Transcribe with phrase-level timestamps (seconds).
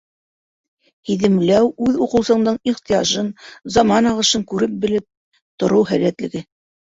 [1.09, 3.29] Һиҙемләү үҙ уҡыусыңдың ихтыяжын,
[3.75, 5.07] заман ағышын күреп-белеп
[5.65, 6.43] тороу һәләтлеге.